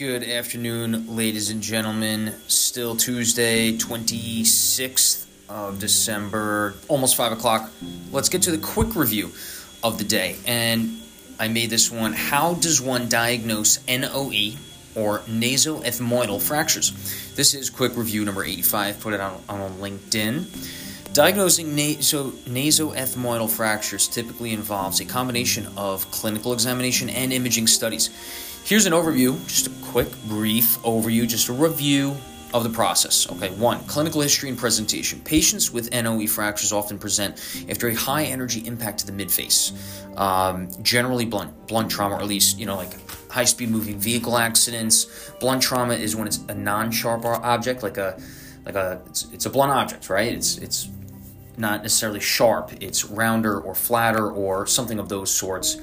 [0.00, 2.34] Good afternoon, ladies and gentlemen.
[2.46, 7.70] Still Tuesday, 26th of December, almost 5 o'clock.
[8.10, 9.30] Let's get to the quick review
[9.84, 10.36] of the day.
[10.46, 11.02] And
[11.38, 14.56] I made this one How does one diagnose NOE
[14.94, 16.92] or nasoethmoidal fractures?
[17.34, 19.00] This is quick review number 85.
[19.00, 20.46] Put it on, on LinkedIn.
[21.20, 28.08] Diagnosing naso, nasoethmoidal fractures typically involves a combination of clinical examination and imaging studies.
[28.64, 32.16] Here's an overview, just a quick, brief overview, just a review
[32.54, 33.30] of the process.
[33.32, 35.20] Okay, one, clinical history and presentation.
[35.20, 37.34] Patients with NOE fractures often present
[37.68, 39.72] after a high energy impact to the midface,
[40.18, 42.96] um, generally blunt, blunt trauma, or at least, you know, like
[43.30, 45.30] high speed moving vehicle accidents.
[45.38, 48.18] Blunt trauma is when it's a non sharp object, like a,
[48.64, 50.32] like a, it's, it's a blunt object, right?
[50.32, 50.88] It's, it's,
[51.60, 55.76] not necessarily sharp, it's rounder or flatter or something of those sorts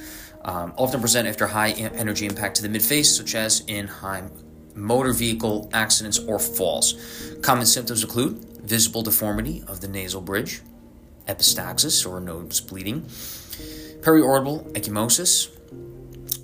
[0.48, 4.24] um, often present after high energy impact to the midface, such as in high
[4.74, 7.36] motor vehicle accidents or falls.
[7.42, 10.62] Common symptoms include visible deformity of the nasal bridge,
[11.28, 13.02] epistaxis or nose bleeding,
[14.02, 15.50] periorbital ecchymosis,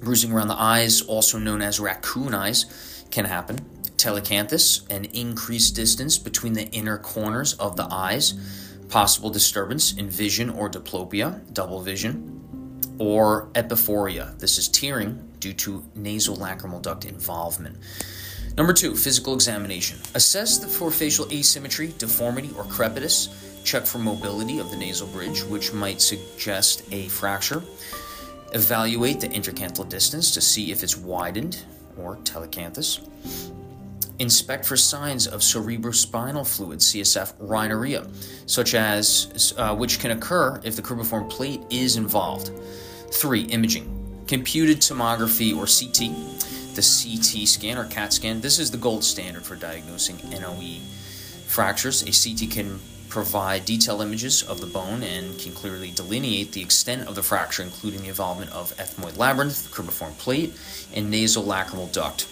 [0.01, 3.57] bruising around the eyes, also known as raccoon eyes, can happen.
[3.95, 8.33] Telecanthus, an increased distance between the inner corners of the eyes,
[8.93, 12.13] possible disturbance in vision or diplopia, double vision,
[12.99, 14.37] or epiphora.
[14.37, 17.75] This is tearing due to nasolacrimal duct involvement.
[18.55, 19.97] Number two, physical examination.
[20.13, 23.29] Assess for facial asymmetry, deformity, or crepitus.
[23.65, 27.63] Check for mobility of the nasal bridge, which might suggest a fracture.
[28.53, 31.65] Evaluate the intercanthal distance to see if it's widened
[31.97, 32.99] or telecanthus.
[34.19, 38.07] Inspect for signs of cerebrospinal fluid, CSF rhinorrhea,
[38.45, 42.51] such as uh, which can occur if the cribriform plate is involved.
[43.11, 43.89] Three, imaging.
[44.27, 46.13] Computed tomography or CT.
[46.75, 48.41] The CT scan or CAT scan.
[48.41, 50.79] This is the gold standard for diagnosing NOE
[51.47, 52.03] fractures.
[52.03, 57.07] A CT can provide detailed images of the bone and can clearly delineate the extent
[57.07, 60.53] of the fracture, including the involvement of ethmoid labyrinth, cribriform plate,
[60.95, 62.27] and nasolacrimal duct.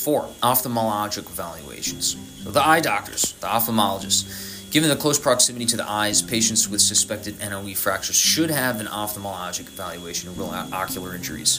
[0.00, 2.16] Four, ophthalmologic evaluations.
[2.42, 6.80] So the eye doctors, the ophthalmologists, Given the close proximity to the eyes, patients with
[6.80, 11.58] suspected NOE fractures should have an ophthalmologic evaluation of real ocular injuries.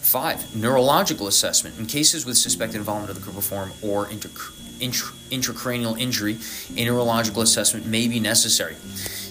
[0.00, 1.76] Five, neurological assessment.
[1.80, 6.38] In cases with suspected involvement of the cribriform or intracranial injury,
[6.76, 8.76] a neurological assessment may be necessary.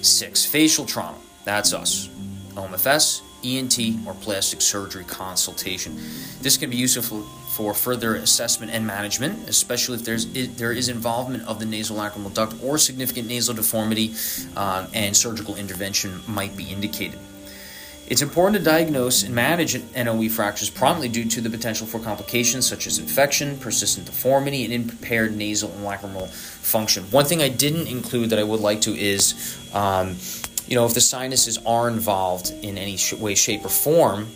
[0.01, 1.17] Six, facial trauma.
[1.45, 2.09] That's us.
[2.55, 5.95] OMFS, ENT, or plastic surgery consultation.
[6.41, 7.21] This can be useful
[7.53, 10.25] for further assessment and management, especially if there's
[10.57, 14.13] there is involvement of the nasolacrimal duct or significant nasal deformity,
[14.55, 17.19] uh, and surgical intervention might be indicated.
[18.05, 22.67] It's important to diagnose and manage NOE fractures promptly due to the potential for complications
[22.67, 27.03] such as infection, persistent deformity, and impaired nasal and lacrimal function.
[27.11, 30.17] One thing I didn't include that I would like to is um,
[30.67, 34.27] you know, if the sinuses are involved in any sh- way, shape, or form,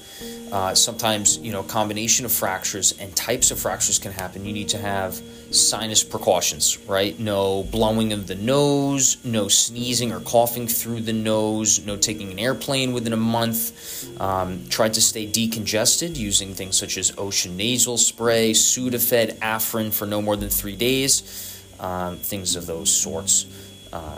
[0.52, 4.46] uh, sometimes you know combination of fractures and types of fractures can happen.
[4.46, 5.22] You need to have
[5.52, 7.18] sinus precautions, right?
[7.20, 12.40] No blowing of the nose, no sneezing or coughing through the nose, no taking an
[12.40, 14.22] airplane within a month.
[14.22, 20.06] Um, try to stay decongested using things such as ocean nasal spray, Sudafed, Afrin for
[20.06, 23.46] no more than three days, um, things of those sorts,
[23.94, 24.18] uh,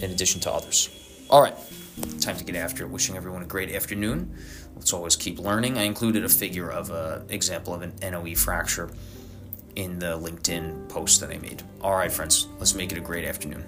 [0.00, 0.88] in addition to others.
[1.30, 1.54] All right,
[2.20, 2.90] time to get after it.
[2.90, 4.36] Wishing everyone a great afternoon.
[4.74, 5.78] Let's always keep learning.
[5.78, 8.90] I included a figure of an example of an NOE fracture
[9.76, 11.62] in the LinkedIn post that I made.
[11.82, 13.64] All right, friends, let's make it a great afternoon.